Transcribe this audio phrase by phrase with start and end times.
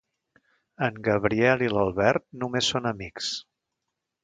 [0.87, 3.31] En Gabriel i l'Albert només són amics.